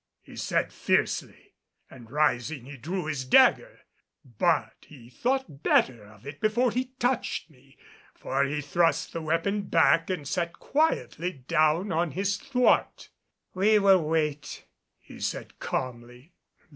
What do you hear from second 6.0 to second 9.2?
of it before he touched me, for he thrust